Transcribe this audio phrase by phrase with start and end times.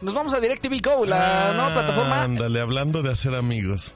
[0.00, 2.22] Nos vamos a DirecTV Go, la nueva plataforma.
[2.22, 3.94] Ándale, hablando de hacer amigos.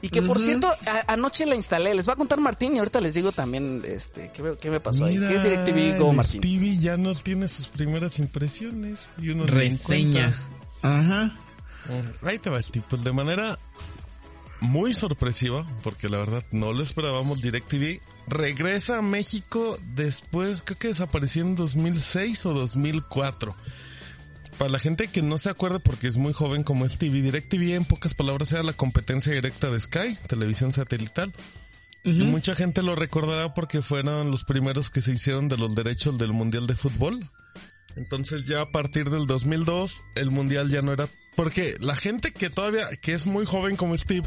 [0.00, 0.68] Y que por cierto,
[1.08, 1.94] anoche la instalé.
[1.94, 5.06] Les va a contar Martín y ahorita les digo también este qué, qué me pasó
[5.06, 5.18] ahí.
[5.18, 6.40] ¿Qué es DirecTV Go, Martín?
[6.40, 9.10] TV ya no tiene sus primeras impresiones.
[9.18, 10.32] Y uno Reseña.
[10.82, 11.36] Ajá.
[12.22, 12.84] Ahí te va, Steve.
[12.88, 13.58] Pues de manera
[14.60, 20.88] muy sorpresiva, porque la verdad no lo esperábamos, DirecTV regresa a México después, creo que
[20.88, 23.54] desapareció en 2006 o 2004.
[24.58, 27.74] Para la gente que no se acuerda porque es muy joven como es TV, DirecTV
[27.74, 31.32] en pocas palabras era la competencia directa de Sky, televisión satelital.
[32.02, 36.18] Y mucha gente lo recordará porque fueron los primeros que se hicieron de los derechos
[36.18, 37.20] del Mundial de Fútbol.
[37.96, 41.08] Entonces ya a partir del 2002 el Mundial ya no era...
[41.36, 44.26] Porque la gente que todavía, que es muy joven como Steve,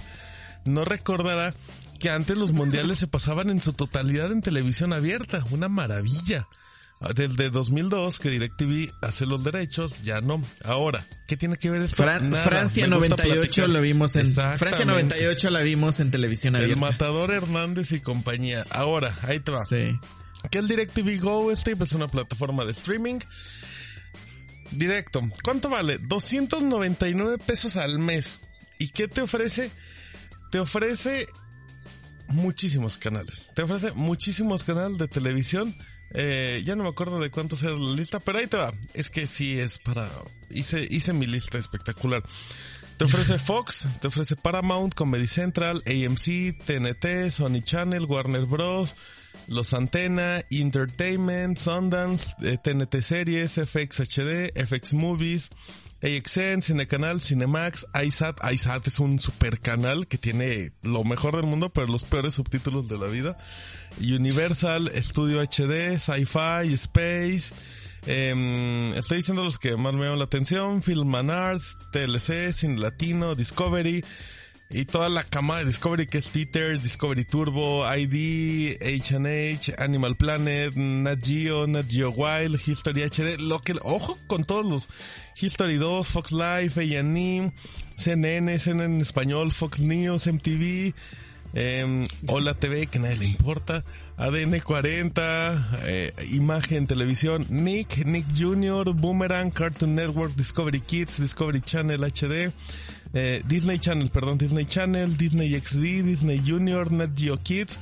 [0.63, 1.54] no recordará
[2.00, 5.46] que antes los mundiales se pasaban en su totalidad en televisión abierta.
[5.52, 6.48] Una maravilla.
[7.16, 10.40] Desde 2002 que DirecTV hace los derechos, ya no.
[10.64, 12.04] Ahora, ¿qué tiene que ver esto?
[12.04, 16.76] Francia 98 lo vimos en Francia 98 la vimos en televisión abierta.
[16.76, 18.66] El Matador Hernández y compañía.
[18.70, 19.62] Ahora, ahí te va.
[19.62, 19.98] Sí.
[20.52, 21.52] ¿Qué es DirecTV Go?
[21.52, 23.20] Este es una plataforma de streaming.
[24.70, 25.27] Directo.
[25.44, 25.98] ¿Cuánto vale?
[25.98, 28.40] 299 pesos al mes.
[28.77, 29.72] ¿Y qué te ofrece?
[30.52, 31.27] Te ofrece
[32.27, 33.49] muchísimos canales.
[33.55, 35.76] Te ofrece muchísimos canales de televisión
[36.13, 38.73] eh, ya no me acuerdo de cuántos era la lista, pero ahí te va.
[38.93, 40.09] Es que sí es para...
[40.49, 42.23] Hice, hice mi lista espectacular.
[42.98, 48.95] Te ofrece Fox, te ofrece Paramount, Comedy Central, AMC, TNT, Sony Channel, Warner Bros.,
[49.48, 55.49] Los Antena, Entertainment, Sundance, TNT eh, Series, FX HD, FX Movies,
[56.02, 58.40] AXN, Cinecanal, Cinemax, iSat.
[58.52, 62.88] iSat es un super canal que tiene lo mejor del mundo, pero los peores subtítulos
[62.88, 63.38] de la vida.
[63.99, 67.53] Universal, Studio HD, Sci-Fi, Space.
[68.07, 70.81] Eh, estoy diciendo los que más me llaman la atención.
[70.81, 74.03] Film and Arts, TLC, Cine Latino, Discovery.
[74.74, 80.73] Y toda la cama de Discovery que es Teeter, Discovery Turbo, ID, H&H, Animal Planet,
[80.75, 84.90] Nat Geo, Nat Geo Wild, History HD, lo que, ojo con todos los
[85.35, 87.51] History 2, Fox Life, A&E,
[87.97, 90.94] CNN, CNN en español, Fox News, MTV,
[91.53, 93.84] eh, Hola TV, que nadie le importa,
[94.18, 102.01] ADN 40, eh, Imagen Televisión, Nick, Nick Jr., Boomerang, Cartoon Network, Discovery Kids, Discovery Channel
[102.01, 102.53] HD,
[103.13, 107.79] eh, Disney Channel, perdón, Disney Channel, Disney XD, Disney Junior, Net Geo Kids,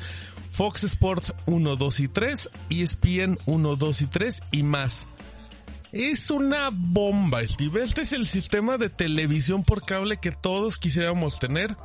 [0.49, 5.05] Fox Sports 1, 2 y 3, ESPN 1, 2 y 3 y más.
[5.91, 7.83] Es una bomba, Steve.
[7.83, 11.75] Este es el sistema de televisión por cable que todos quisiéramos tener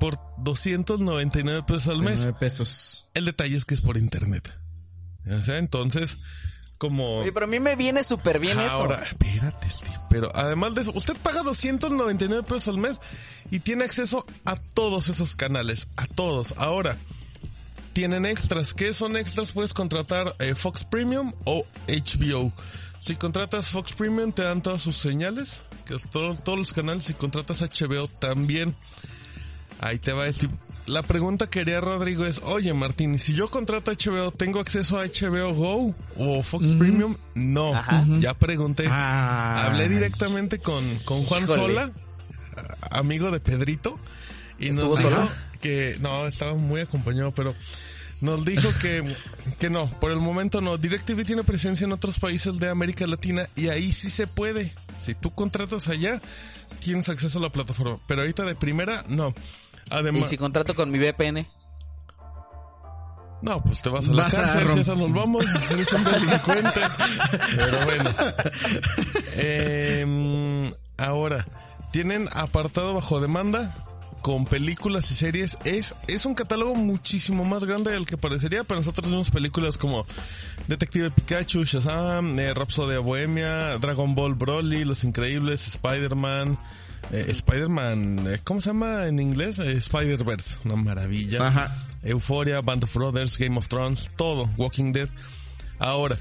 [0.00, 2.26] por 299 pesos al mes.
[2.40, 3.06] pesos.
[3.14, 4.54] El detalle es que es por internet.
[5.30, 6.18] O sea, entonces,
[6.78, 7.22] como...
[7.34, 8.76] pero a mí me viene súper bien eso.
[8.76, 10.07] Ahora, espérate, Steve.
[10.18, 13.00] Pero además de eso, usted paga 299 pesos al mes
[13.52, 15.86] y tiene acceso a todos esos canales.
[15.96, 16.54] A todos.
[16.56, 16.98] Ahora,
[17.92, 18.74] tienen extras.
[18.74, 19.52] ¿Qué son extras?
[19.52, 22.52] Puedes contratar eh, Fox Premium o HBO.
[23.00, 27.04] Si contratas Fox Premium te dan todas sus señales, que todos los canales.
[27.04, 28.74] Si contratas HBO también.
[29.78, 30.50] Ahí te va decir.
[30.88, 35.04] La pregunta que haría Rodrigo es, oye Martín, si yo contrato HBO, ¿tengo acceso a
[35.04, 37.14] HBO Go o Fox Premium?
[37.34, 37.74] No,
[38.20, 38.86] ya pregunté.
[38.88, 41.90] Ah, Hablé directamente con, con Juan Sola,
[42.90, 43.98] amigo de Pedrito,
[44.58, 45.28] y nos dijo
[45.60, 47.54] que, no, estaba muy acompañado, pero
[48.22, 49.04] nos dijo que,
[49.58, 50.78] que no, por el momento no.
[50.78, 54.72] DirecTV tiene presencia en otros países de América Latina y ahí sí se puede.
[55.02, 56.18] Si tú contratas allá,
[56.80, 59.34] tienes acceso a la plataforma, pero ahorita de primera, no.
[60.14, 61.46] ¿Y si contrato con mi VPN?
[63.40, 66.80] No, pues te vas a la cárcel, si eso nos vamos, eres un delincuente.
[67.56, 68.10] Pero bueno.
[69.40, 71.46] Eh, ahora,
[71.92, 73.76] tienen apartado bajo demanda
[74.22, 75.56] con películas y series.
[75.64, 80.04] Es, es un catálogo muchísimo más grande del que parecería, pero nosotros tenemos películas como
[80.66, 86.58] Detective Pikachu, Shazam, eh, Rhapsody Bohemia, Dragon Ball Broly, Los Increíbles, Spider-Man,
[87.12, 89.58] eh, Spider-Man, eh, ¿cómo se llama en inglés?
[89.58, 91.46] Eh, Spider-Verse, una maravilla.
[91.46, 91.86] Ajá.
[92.02, 95.08] Euphoria, Band of Brothers, Game of Thrones, todo, Walking Dead.
[95.78, 96.18] Ahora.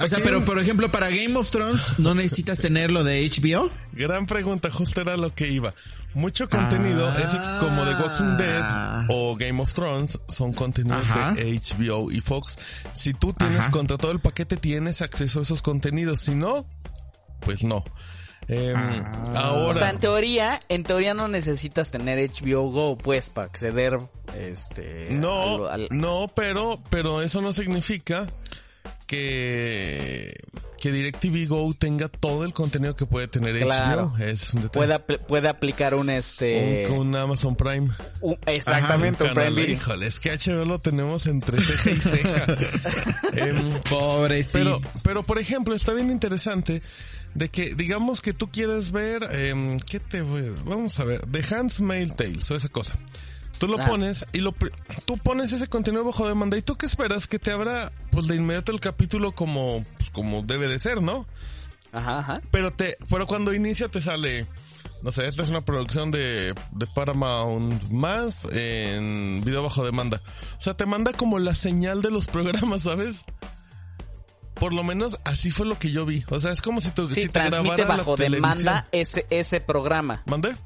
[0.00, 3.70] O sea, pero por ejemplo, para Game of Thrones, ¿no necesitas tener lo de HBO?
[3.92, 5.74] Gran pregunta, justo era lo que iba.
[6.14, 9.04] Mucho contenido es como de Walking Dead ah.
[9.08, 11.04] o Game of Thrones, son contenidos
[11.34, 12.56] de HBO y Fox.
[12.92, 16.20] Si tú tienes contra todo el paquete, tienes acceso a esos contenidos.
[16.20, 16.66] Si no,
[17.40, 17.82] pues no.
[18.48, 19.22] Em, ah.
[19.34, 19.68] ahora.
[19.68, 23.98] O sea, en teoría, en teoría no necesitas tener HBO Go, pues, para acceder,
[24.36, 25.08] este.
[25.10, 28.28] No, no, pero, pero eso no significa
[29.06, 30.34] que
[30.84, 34.18] que DirecTV Go tenga todo el contenido que puede tener HBO.
[34.18, 36.86] Es un puede, puede aplicar un este...
[36.90, 37.88] Un, Amazon Prime.
[38.44, 39.76] exactamente, un, Prime Video.
[39.76, 42.46] Híjole, es que HBO lo tenemos entre ceja y ceja.
[43.32, 43.80] eh,
[44.52, 46.82] Pero, pero, por ejemplo, está bien interesante
[47.34, 50.62] de que, digamos que tú quieres ver, eh, ¿qué te voy a...
[50.64, 52.98] Vamos a ver, The Hand's Mail Tales o esa cosa.
[53.58, 54.54] Tú lo pones y lo
[55.04, 58.34] tú pones ese contenido bajo demanda y tú qué esperas que te abra pues de
[58.34, 61.26] inmediato el capítulo como pues, como debe de ser, ¿no?
[61.92, 62.40] Ajá, ajá.
[62.50, 64.48] Pero te pero cuando inicia te sale
[65.02, 70.22] no sé, esta es una producción de, de Paramount más en video bajo demanda.
[70.56, 73.24] O sea, te manda como la señal de los programas, ¿sabes?
[74.64, 76.24] Por lo menos así fue lo que yo vi.
[76.30, 80.22] O sea, es como si, tú, sí, si te transmite bajo demanda ese, ese programa.
[80.24, 80.56] ¿Mande?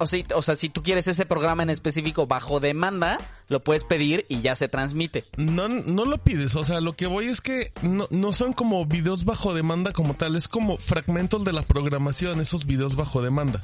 [0.00, 3.84] O sea, o sea, si tú quieres ese programa en específico bajo demanda, lo puedes
[3.84, 5.26] pedir y ya se transmite.
[5.36, 6.56] No, no lo pides.
[6.56, 10.14] O sea, lo que voy es que no, no son como videos bajo demanda como
[10.14, 10.34] tal.
[10.34, 13.62] Es como fragmentos de la programación, esos videos bajo demanda.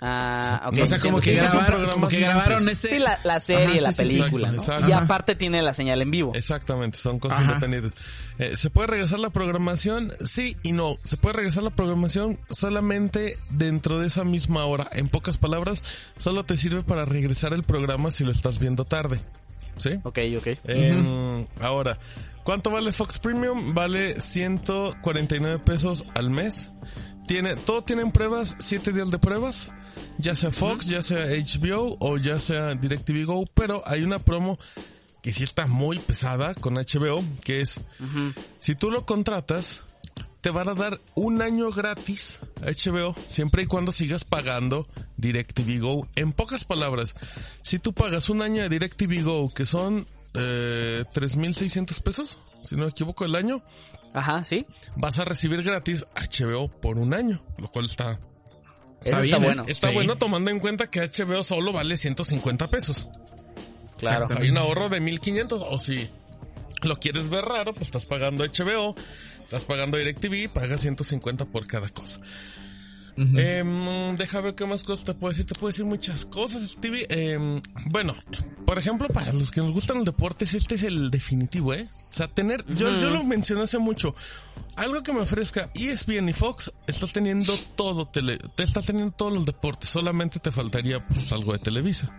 [0.00, 2.88] Ah, O sea, como que, grabaron, como que grabaron ese...
[2.88, 4.52] Sí, la, serie, la película.
[4.86, 6.32] Y aparte tiene la señal en vivo.
[6.34, 7.92] Exactamente, son cosas independientes.
[8.38, 10.12] Eh, ¿Se puede regresar la programación?
[10.22, 10.98] Sí y no.
[11.04, 14.88] Se puede regresar la programación solamente dentro de esa misma hora.
[14.92, 15.82] En pocas palabras,
[16.18, 19.20] solo te sirve para regresar el programa si lo estás viendo tarde.
[19.78, 19.98] ¿Sí?
[20.02, 20.46] Ok, ok.
[20.64, 21.98] Em, ahora,
[22.44, 23.74] ¿cuánto vale Fox Premium?
[23.74, 26.70] Vale 149 pesos al mes.
[27.26, 29.70] Tiene, todo tienen pruebas, 7 días de pruebas
[30.18, 34.58] ya sea Fox, ya sea HBO o ya sea DirecTV Go, pero hay una promo
[35.22, 37.80] que sí está muy pesada con HBO, que es,
[38.60, 39.82] si tú lo contratas,
[40.40, 45.80] te van a dar un año gratis a HBO, siempre y cuando sigas pagando DirecTV
[45.80, 46.08] Go.
[46.14, 47.16] En pocas palabras,
[47.62, 52.84] si tú pagas un año de DirecTV Go, que son eh, 3.600 pesos, si no
[52.84, 53.64] me equivoco, el año.
[54.14, 54.66] Ajá, sí.
[54.94, 58.20] Vas a recibir gratis HBO por un año, lo cual está
[59.02, 59.64] Está, bien, bueno.
[59.68, 63.08] Está bueno tomando en cuenta que HBO solo vale 150 pesos.
[63.98, 64.26] Claro.
[64.38, 66.10] hay un ahorro de 1500 o si
[66.82, 68.94] lo quieres ver raro, pues estás pagando HBO,
[69.42, 72.20] estás pagando DirecTV, pagas 150 por cada cosa.
[73.16, 75.46] Em, deja ver qué más cosas te puedo decir.
[75.46, 77.06] Te puedo decir muchas cosas, Stevie.
[77.08, 78.14] Em, bueno,
[78.66, 81.88] por ejemplo, para los que nos gustan los deportes, este es el definitivo, ¿eh?
[82.08, 84.14] O sea, tener, yo, yo lo mencioné hace mucho.
[84.76, 89.32] Algo que me ofrezca ESPN y Fox, estás teniendo todo, tele, te estás teniendo todos
[89.32, 89.88] los deportes.
[89.88, 92.14] Solamente te faltaría pues, algo de Televisa.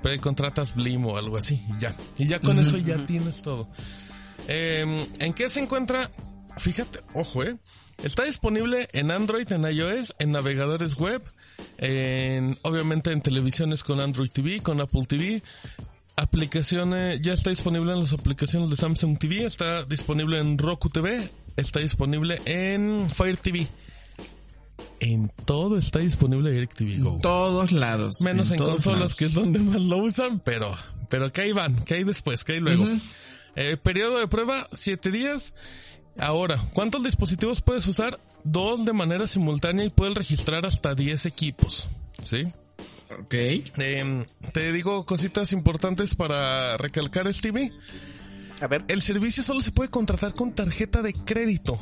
[0.00, 1.96] Pero ahí contratas Blim o algo así, y ya.
[2.16, 3.68] Y ya con eso ya tienes todo.
[4.46, 6.10] Em, ¿En qué se encuentra?
[6.56, 7.56] Fíjate, ojo, eh.
[8.02, 11.20] Está disponible en Android, en iOS, en navegadores web,
[11.78, 15.42] en, obviamente en televisiones con Android TV, con Apple TV.
[16.14, 21.28] Aplicaciones, ya está disponible en las aplicaciones de Samsung TV, está disponible en Roku TV,
[21.56, 23.66] está disponible en Fire TV.
[25.00, 27.14] En todo está disponible DirecTV Go.
[27.14, 28.20] En todos lados.
[28.20, 30.76] Menos en, consolas, que es donde más lo usan, pero,
[31.08, 32.86] pero que ahí van, que hay después, que hay luego.
[33.56, 35.52] eh, periodo de prueba, siete días.
[36.18, 38.18] Ahora, ¿cuántos dispositivos puedes usar?
[38.44, 41.88] Dos de manera simultánea y puedes registrar hasta 10 equipos.
[42.22, 42.44] ¿Sí?
[43.20, 43.34] Ok.
[43.78, 47.72] Em, te digo cositas importantes para recalcar, Stevie.
[48.60, 48.84] A ver.
[48.88, 51.80] El servicio solo se puede contratar con tarjeta de crédito.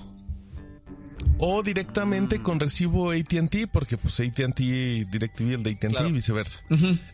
[1.39, 4.63] O directamente con recibo AT&T, porque pues AT&T,
[5.11, 6.63] DirecTV, el de AT&T y viceversa.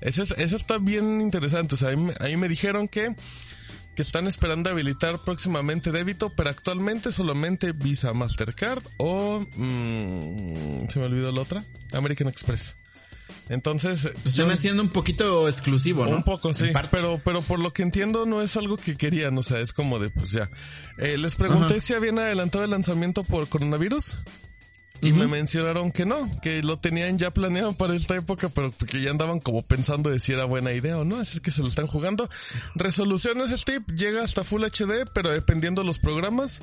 [0.00, 1.74] eso, eso está bien interesante.
[1.74, 3.16] O sea, ahí me dijeron que
[3.94, 9.46] que están esperando habilitar próximamente débito, pero actualmente solamente Visa, Mastercard o...
[9.56, 11.64] Mmm, se me olvidó la otra.
[11.92, 12.76] American Express.
[13.48, 14.10] Entonces...
[14.24, 16.16] Están haciendo un poquito exclusivo, ¿no?
[16.16, 16.70] Un poco, sí.
[16.90, 19.98] Pero, pero por lo que entiendo no es algo que querían, o sea, es como
[19.98, 20.50] de, pues ya.
[20.98, 24.18] Eh, les pregunté si habían adelantado el lanzamiento por coronavirus.
[25.02, 29.02] Y me mencionaron que no, que lo tenían ya planeado para esta época, pero que
[29.02, 31.60] ya andaban como pensando de si era buena idea o no, así es que se
[31.60, 32.30] lo están jugando.
[32.76, 36.62] Resoluciones, Steve, llega hasta Full HD, pero dependiendo los programas,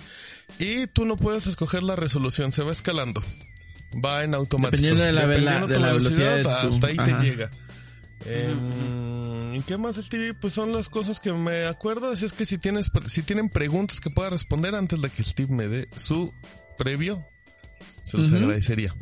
[0.58, 3.22] y tú no puedes escoger la resolución, se va escalando.
[3.94, 4.72] Va en automático.
[4.72, 5.28] Dependiendo de la,
[5.68, 7.52] de la velocidad, hasta ahí te llega.
[8.26, 10.34] Eh, ¿Qué más, Steve?
[10.34, 12.12] Pues son las cosas que me acuerdo.
[12.12, 15.54] Así es que si tienes, si tienen preguntas que pueda responder antes de que Steve
[15.54, 16.34] me dé su
[16.78, 17.26] previo,
[18.10, 18.94] se los agradecería.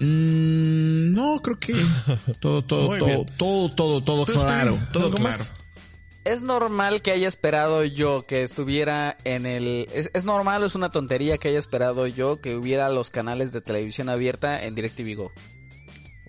[0.00, 1.74] Mm, no, creo que
[2.40, 5.44] todo, todo, todo, todo, todo, todo, claro, todo claro.
[6.24, 9.88] Es normal que haya esperado yo que estuviera en el...
[9.92, 14.08] Es, normal, es una tontería que haya esperado yo que hubiera los canales de televisión
[14.08, 15.32] abierta en DirecTV Go.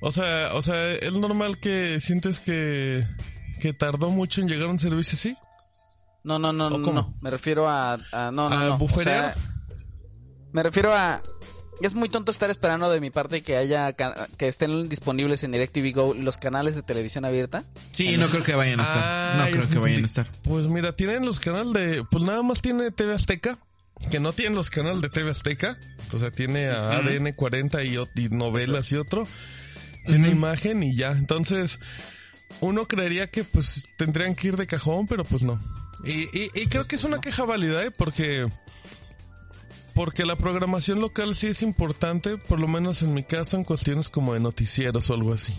[0.02, 3.06] O sea, o sea, es normal que sientes que,
[3.62, 5.38] que tardó mucho en llegar un servicio así.
[6.24, 7.18] No, no, no, no, no.
[7.22, 7.98] Me refiero a,
[8.32, 8.80] no, no, ¿A no.
[10.54, 11.22] Me refiero a
[11.82, 15.94] es muy tonto estar esperando de mi parte que haya que estén disponibles en DirecTV
[15.94, 17.64] Go los canales de televisión abierta.
[17.90, 19.38] Sí, no creo que vayan a estar.
[19.38, 20.28] no creo que vayan a estar.
[20.44, 23.58] Pues mira, tienen los canales de pues nada más tiene TV Azteca,
[24.12, 25.78] que no tienen los canales de TV Azteca,
[26.12, 27.98] o sea, tiene a ADN 40 y,
[28.30, 29.28] novelas y otro.
[30.06, 31.12] Tiene imagen y ya.
[31.12, 31.80] Entonces,
[32.60, 35.62] uno creería que pues tendrían que ir de cajón, pero pues no.
[36.04, 37.92] Y, y creo que es una queja válida, ¿eh?
[37.92, 38.50] Porque
[39.94, 44.10] porque la programación local sí es importante, por lo menos en mi caso, en cuestiones
[44.10, 45.54] como de noticieros o algo así.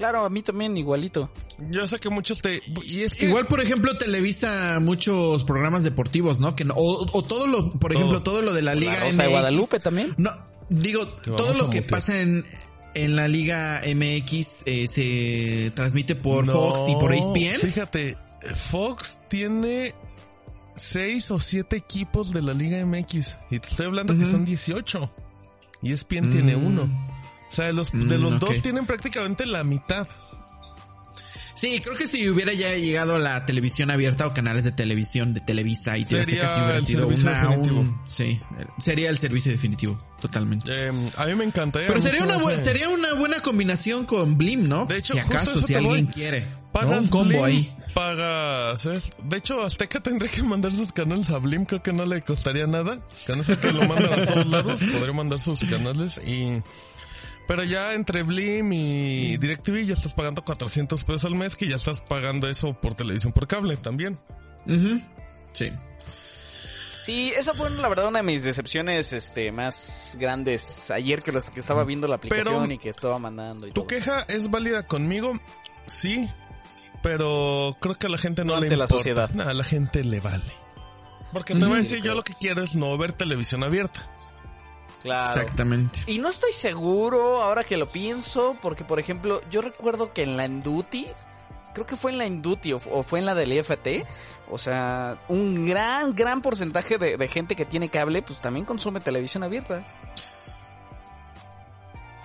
[0.00, 1.30] Claro, a mí también igualito.
[1.68, 2.62] Yo sé que muchos te...
[2.86, 6.56] Y es Igual, por ejemplo, televisa muchos programas deportivos, ¿no?
[6.56, 9.16] Que o, todo lo, por ejemplo, todo lo de la Liga MX.
[9.18, 10.14] de Guadalupe también.
[10.16, 10.30] No,
[10.70, 12.42] digo, todo lo que pasa en,
[12.94, 17.60] en la Liga MX eh, se transmite por Fox y por ESPN.
[17.60, 18.16] Fíjate,
[18.54, 19.94] Fox tiene
[20.80, 23.38] seis o siete equipos de la Liga MX.
[23.50, 25.12] Y te estoy hablando que son 18.
[25.82, 26.66] Y ESPN tiene mm.
[26.66, 26.82] uno.
[26.82, 30.06] O sea, de los, de los mm, dos tienen prácticamente la mitad.
[31.54, 35.40] Sí, creo que si hubiera ya llegado la televisión abierta o canales de televisión de
[35.40, 38.40] Televisa y TV Azteca, si hubiera sido una, un, sí,
[38.78, 40.86] sería el servicio definitivo, totalmente.
[40.86, 41.88] Em, a mí me encantaría.
[41.88, 44.86] Pero sería una, buena, sería una buena combinación con Blim, ¿no?
[44.86, 46.46] De hecho, si acaso, si alguien quiere.
[46.72, 47.74] Un combo ahí.
[47.94, 48.84] Pagas,
[49.24, 52.66] De hecho, Azteca tendría que mandar sus canales a Blim, creo que no le costaría
[52.66, 53.00] nada.
[53.26, 56.62] Que no sé que lo mandan a todos lados, podría mandar sus canales y
[57.50, 61.74] pero ya entre Blim y DirecTV ya estás pagando 400 pesos al mes, que ya
[61.74, 64.20] estás pagando eso por televisión por cable también.
[65.50, 65.72] Sí.
[67.02, 71.50] Sí, esa fue la verdad una de mis decepciones este más grandes ayer que, los,
[71.50, 75.32] que estaba viendo la aplicación y que estaba mandando y Tu queja es válida conmigo,
[75.86, 76.30] sí,
[77.02, 78.76] pero creo que a la gente no, le importa.
[78.76, 79.40] la sociedad.
[79.40, 80.52] a la gente le vale.
[81.32, 84.08] Porque te voy a decir, yo lo que quiero es no ver televisión abierta.
[85.02, 85.30] Claro.
[85.30, 86.00] Exactamente.
[86.06, 90.36] Y no estoy seguro ahora que lo pienso, porque por ejemplo, yo recuerdo que en
[90.36, 91.06] la Induty,
[91.72, 94.06] creo que fue en la Induty o, fue en la del IFT,
[94.50, 99.00] o sea, un gran, gran porcentaje de, de gente que tiene cable, pues también consume
[99.00, 99.82] televisión abierta.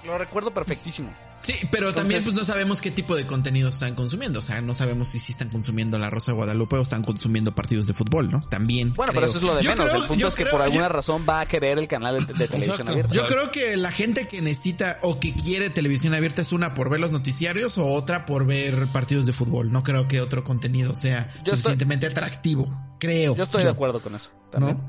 [0.03, 1.12] Lo recuerdo perfectísimo.
[1.46, 4.40] Sí, pero también pues no sabemos qué tipo de contenido están consumiendo.
[4.40, 7.54] O sea, no sabemos si sí están consumiendo la Rosa de Guadalupe o están consumiendo
[7.54, 8.42] partidos de fútbol, ¿no?
[8.50, 8.96] También.
[8.96, 9.94] Bueno, pero eso es lo de menos.
[9.94, 13.14] el punto es que por alguna razón va a querer el canal de, televisión abierta.
[13.14, 16.90] Yo creo que la gente que necesita o que quiere televisión abierta es una por
[16.90, 19.72] ver los noticiarios o otra por ver partidos de fútbol.
[19.72, 22.66] No creo que otro contenido sea suficientemente atractivo.
[23.00, 23.36] Creo.
[23.36, 24.32] Yo estoy de acuerdo con eso.
[24.52, 24.82] También.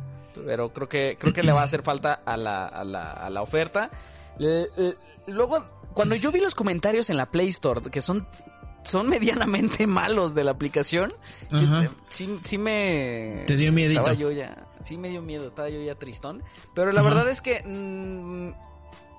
[0.46, 3.28] Pero creo que creo que le va a hacer falta a la, a la, a
[3.28, 3.90] la oferta.
[5.28, 5.64] Luego
[5.94, 8.26] cuando yo vi los comentarios en la Play Store, que son
[8.86, 11.10] son medianamente malos de la aplicación,
[12.08, 13.44] sí, sí me...
[13.46, 13.92] Te dio miedo.
[13.92, 16.42] Estaba yo ya, sí me dio miedo, estaba yo ya tristón.
[16.74, 18.52] Pero la verdad es que, mm,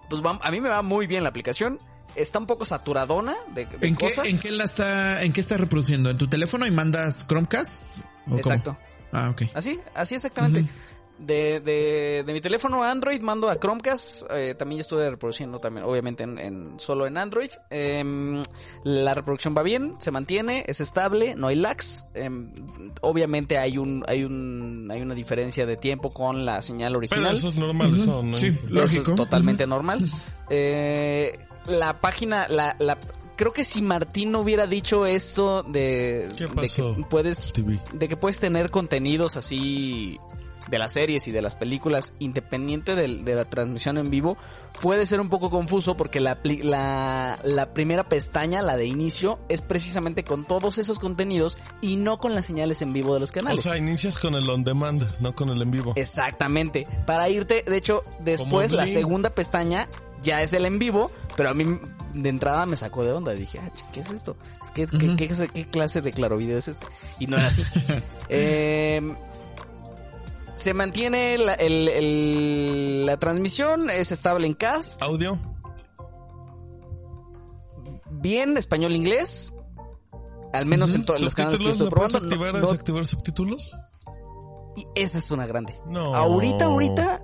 [0.10, 1.80] pues a mí me va muy bien la aplicación.
[2.16, 4.24] Está un poco saturadona de, ¿En cosas.
[4.24, 6.10] Qué, ¿En qué la está, en qué está reproduciendo?
[6.10, 8.00] ¿En tu teléfono y mandas Chromecast?
[8.32, 8.78] Exacto.
[9.12, 9.44] Ah, ok.
[9.54, 10.72] Así, así exactamente.
[11.20, 14.24] De, de, de, mi teléfono Android mando a Chromecast.
[14.32, 17.50] Eh, también estuve reproduciendo también, obviamente, en, solo en Android.
[17.70, 18.44] Em,
[18.84, 22.06] la reproducción va bien, se mantiene, es estable, no hay lags.
[22.14, 22.52] Em,
[23.02, 27.24] obviamente hay un, hay un, hay una diferencia de tiempo con la señal original.
[27.24, 28.38] Pero eso es normal, eso, ¿no?
[28.38, 29.12] Sí, lógico.
[29.12, 30.10] es totalmente normal.
[30.50, 32.98] Eh, la página, la, la,
[33.38, 37.54] creo que si Martín no hubiera dicho esto de, de que puedes,
[37.94, 40.18] de que puedes tener contenidos así
[40.70, 44.38] de las series y de las películas, independiente de, la transmisión en vivo,
[44.82, 49.62] puede ser un poco confuso porque la, la, la, primera pestaña, la de inicio, es
[49.62, 53.60] precisamente con todos esos contenidos y no con las señales en vivo de los canales.
[53.62, 55.94] O sea, inicias con el on demand, no con el en vivo.
[55.96, 56.88] Exactamente.
[57.06, 59.88] Para irte, de hecho, después la segunda pestaña
[60.24, 61.80] ya es el en vivo, pero a mí
[62.14, 63.34] de entrada me sacó de onda.
[63.34, 64.36] Dije, ah, ¿qué es esto?
[64.74, 66.88] ¿Qué, qué, clase de claro video es este?
[67.20, 67.64] Y no era así.
[68.30, 69.16] eh,
[70.58, 75.02] se mantiene la, el, la transmisión, es estable en cast.
[75.02, 75.40] Audio.
[78.10, 79.54] Bien, español, inglés.
[80.54, 82.18] Al menos en todos los canales que estoy probando.
[82.18, 83.76] activar no, desactivar subtítulos?
[84.76, 85.80] Y esa es una grande.
[85.86, 86.16] No.
[86.16, 87.22] Ahorita, ahorita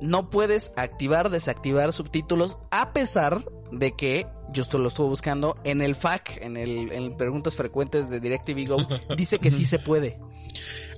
[0.00, 5.82] no puedes activar, desactivar subtítulos a pesar de que yo esto lo estuve buscando en
[5.82, 8.76] el FAQ, en el en preguntas frecuentes de DirecTV Go,
[9.16, 10.20] dice que sí se puede.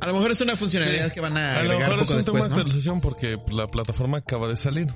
[0.00, 2.34] A lo mejor es una funcionalidad que van a, agregar a lo mejor es un
[2.34, 4.88] tema de actualización porque la plataforma acaba de salir.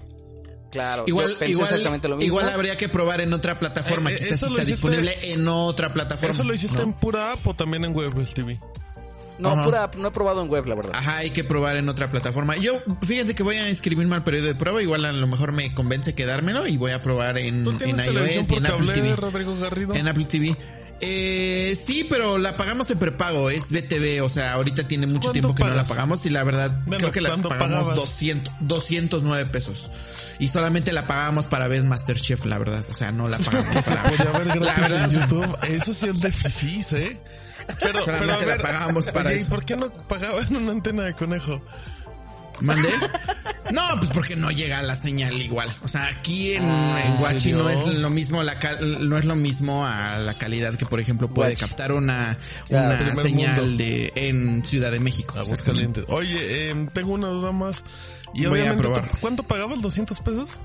[0.71, 2.21] Claro, igual, igual, lo mismo.
[2.21, 6.33] igual habría que probar en otra plataforma, que eh, está disponible en otra plataforma.
[6.33, 8.61] ¿Eso lo hiciste en pura app o también en Web TV?
[9.41, 10.93] No, pura, no he probado en web, la verdad.
[10.95, 12.57] Ajá, hay que probar en otra plataforma.
[12.57, 14.83] Yo, fíjense que voy a inscribirme al periodo de prueba.
[14.83, 18.57] Igual a lo mejor me convence quedármelo y voy a probar en, en iOS y
[18.57, 19.17] en Apple TV.
[19.17, 19.95] Rodrigo Garrido?
[19.95, 20.57] En Apple TV.
[21.03, 25.55] Eh, sí, pero la pagamos en prepago, es BTV, o sea, ahorita tiene mucho tiempo
[25.55, 29.91] que no la pagamos y la verdad creo que la pagamos 200, 209 pesos.
[30.39, 33.87] Y solamente la pagamos para ver Masterchef, la verdad, o sea, no la pagamos.
[33.87, 35.59] la, la verdad, YouTube.
[35.69, 37.21] Eso sí es de fifís, ¿eh?
[37.81, 41.63] Pero, solamente la pagamos para ¿Y por qué no pagaban una antena de conejo?
[42.61, 42.91] ¿Mandé?
[43.73, 45.75] No, pues porque no llega la señal igual.
[45.83, 49.87] O sea, aquí en, ah, Guachi no es lo mismo la no es lo mismo
[49.87, 52.39] a la calidad que por ejemplo puede captar una,
[52.69, 55.39] una señal de en Ciudad de México.
[55.39, 56.05] Aguascalientes.
[56.09, 57.85] Oye, eh, tengo una duda más.
[58.35, 59.09] Y Voy a probar.
[59.21, 59.79] ¿Cuánto pagabas?
[59.81, 60.61] ¿200 pesos?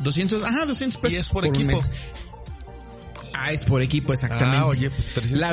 [0.00, 1.14] 200, ajá, 200 pesos.
[1.14, 1.80] Y es por, equipo.
[3.32, 4.58] Ah, es por equipo, exactamente.
[4.58, 5.40] Ah, oye, pues 300.
[5.40, 5.52] La,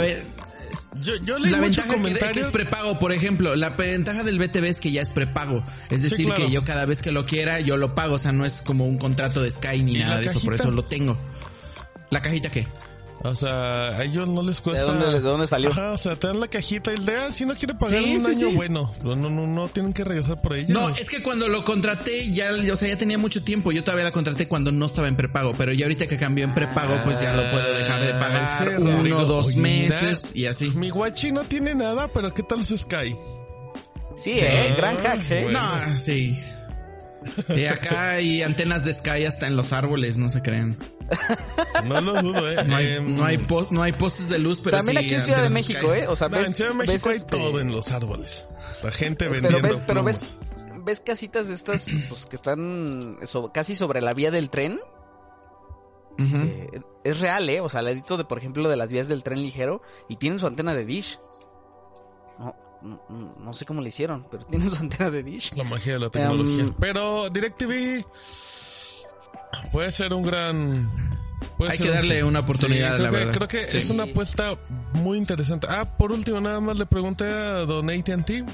[0.96, 4.92] yo, yo la ventaja que, es prepago, por ejemplo, la ventaja del BTV es que
[4.92, 5.64] ya es prepago.
[5.90, 8.16] Es decir, que yo cada vez que lo quiera, yo lo pago.
[8.16, 10.72] O sea, no es como un contrato de Sky ni nada de eso, por eso
[10.72, 11.18] lo tengo.
[12.10, 12.68] ¿La cajita qué?
[13.24, 14.94] O sea, a ellos no les cuesta.
[14.94, 15.70] ¿De dónde, salió?
[15.70, 18.26] Ajá, o sea, te dan la cajita y le ah, si no quiere pagar un
[18.26, 20.74] año, bueno, no, no, no tienen que regresar por ella.
[20.74, 23.72] No, es que cuando lo contraté, ya, o sea, ya tenía mucho tiempo.
[23.72, 26.54] Yo todavía la contraté cuando no estaba en prepago, pero ya ahorita que cambió en
[26.54, 30.72] prepago, pues ya lo puedo dejar de pagar uno dos meses y así.
[30.72, 33.16] Mi guachi no tiene nada, pero ¿qué tal su Sky?
[34.18, 35.48] Sí, eh, gran hack, eh.
[35.52, 36.36] No, sí.
[37.56, 40.78] Y acá hay antenas de Sky hasta en los árboles, no se creen.
[41.86, 42.64] No lo dudo, eh.
[42.66, 45.94] No hay, em, no hay, postes de luz, pero También aquí en Ciudad de México,
[45.94, 46.08] eh.
[46.08, 48.48] O sea, en Ciudad de México hay este todo en los árboles.
[48.84, 50.38] La gente vendiendo Pero ves, pero ves,
[50.84, 53.18] ves casitas de estas, pues, que están
[53.54, 54.80] casi sobre la vía del tren.
[56.20, 57.62] Eh, es real, ¿eh?
[57.62, 60.38] O sea, al ladito de, por ejemplo, de las vías del tren ligero y tienen
[60.38, 61.20] su antena de dish.
[62.38, 65.52] No, no, sé cómo le hicieron, pero tienen su antena de dish.
[65.56, 66.64] La magia de la tecnología.
[66.64, 68.06] Em, pero DirecTV
[69.72, 70.90] puede ser un gran...
[71.70, 73.34] Hay que darle una oportunidad, la verdad.
[73.34, 74.58] Creo que es una apuesta
[74.94, 75.68] muy interesante.
[75.70, 78.46] Ah, por último, nada más le pregunté a Don AT&T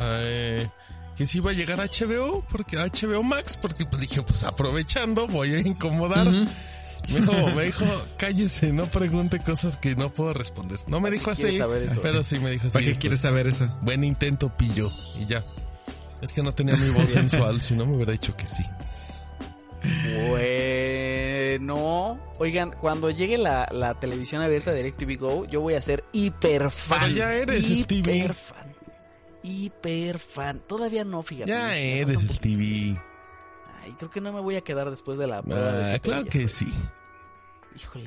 [0.00, 0.68] eh,
[1.16, 5.28] que si iba a llegar a HBO, porque HBO Max, porque pues dije, pues aprovechando,
[5.28, 6.26] voy a incomodar.
[6.26, 7.84] Me dijo, me dijo,
[8.16, 10.80] cállese, no pregunte cosas que no puedo responder.
[10.86, 11.58] No me dijo así,
[12.02, 12.72] pero sí me dijo así.
[12.72, 13.68] ¿Para qué quieres pues, saber eso?
[13.82, 14.90] Buen intento, pillo.
[15.18, 15.44] Y ya.
[16.20, 18.64] Es que no tenía mi voz sensual, si no me hubiera dicho que sí.
[20.28, 26.04] Bueno, oigan, cuando llegue la, la televisión abierta de DirecTV Go, yo voy a ser
[26.12, 27.14] hiper fan.
[27.14, 28.74] Ya eres hiper fan.
[29.42, 30.60] Hiper fan.
[30.66, 31.50] Todavía no, fíjate.
[31.50, 33.00] Ya eres el TV.
[33.82, 35.82] Ay, creo que no me voy a quedar después de la prueba.
[35.84, 36.72] Ah, claro que sí.
[37.76, 38.02] Híjole,